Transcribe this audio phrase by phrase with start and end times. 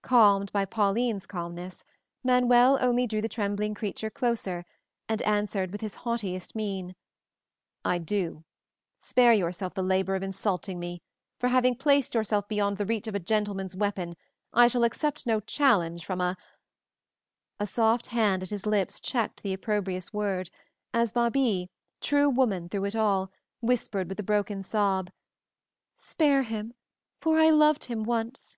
[0.00, 1.82] Calmed by Pauline's calmness,
[2.22, 4.64] Manuel only drew the trembling creature closer,
[5.08, 6.94] and answered with his haughtiest mien,
[7.84, 8.44] "I do;
[9.00, 11.02] spare yourself the labor of insulting me,
[11.40, 14.14] for having placed yourself beyond the reach of a gentleman's weapon,
[14.52, 16.36] I shall accept no challenge from a"
[17.58, 20.48] A soft hand at his lips checked the opprobrious word,
[20.94, 21.68] as Babie,
[22.00, 25.10] true woman through it all, whispered with a broken sob,
[25.96, 26.74] "Spare him,
[27.20, 28.56] for I loved him once."